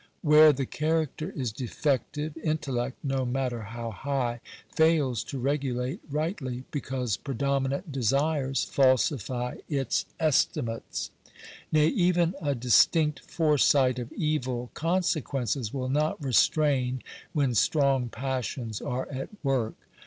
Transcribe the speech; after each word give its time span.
Where 0.23 0.51
the 0.51 0.65
character 0.65 1.29
is 1.29 1.51
defective, 1.51 2.35
intellect, 2.37 2.97
no 3.03 3.23
matter 3.23 3.61
how 3.61 3.91
high, 3.91 4.39
fails 4.71 5.23
to 5.25 5.37
regulate 5.37 5.99
rightly, 6.09 6.63
because 6.71 7.17
predominant 7.17 7.91
desires 7.91 8.63
falsify 8.63 9.57
its 9.69 10.07
estimates. 10.19 11.11
Nay, 11.71 11.85
even 11.85 12.33
a 12.41 12.55
distinct 12.55 13.19
foresight 13.19 13.99
of 13.99 14.11
evil 14.13 14.71
con 14.73 15.03
sequences 15.03 15.71
will 15.71 15.87
not 15.89 16.19
restrain 16.19 17.03
when 17.33 17.53
strong 17.53 18.09
passions 18.09 18.81
are 18.81 19.07
at 19.11 19.29
work. 19.43 19.75